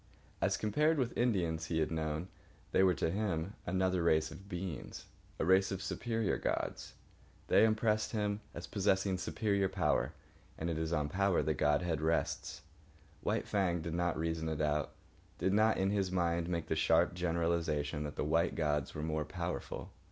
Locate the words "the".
1.13-1.21, 16.65-16.75, 18.15-18.23